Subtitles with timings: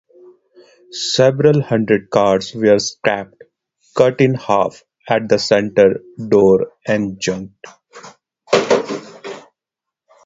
[1.13, 3.39] Several hundred cars were scrapped,
[3.95, 7.63] cut in half at the center door and junked.